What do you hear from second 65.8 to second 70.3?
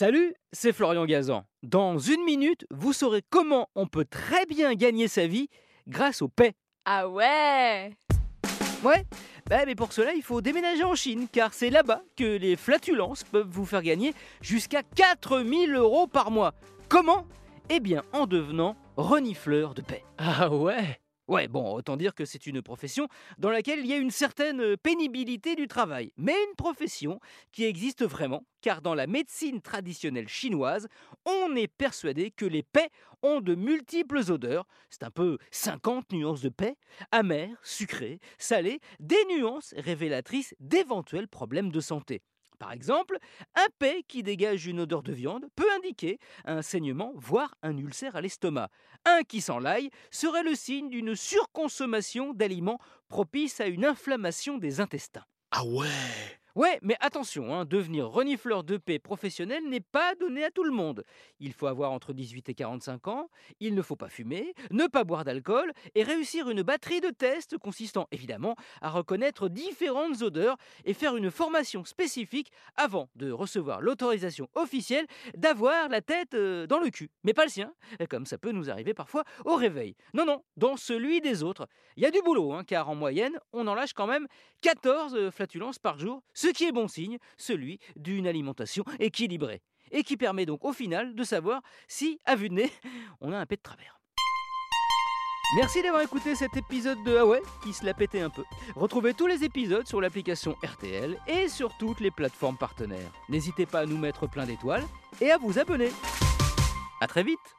et réussir une batterie de tests consistant évidemment à reconnaître différentes